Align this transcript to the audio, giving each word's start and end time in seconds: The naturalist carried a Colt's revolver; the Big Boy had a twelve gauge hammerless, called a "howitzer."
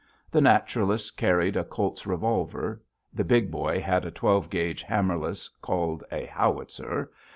The 0.31 0.41
naturalist 0.41 1.15
carried 1.15 1.55
a 1.55 1.63
Colt's 1.63 2.07
revolver; 2.07 2.81
the 3.13 3.23
Big 3.23 3.51
Boy 3.51 3.79
had 3.79 4.03
a 4.03 4.09
twelve 4.09 4.49
gauge 4.49 4.81
hammerless, 4.81 5.47
called 5.47 6.03
a 6.11 6.25
"howitzer." 6.25 7.11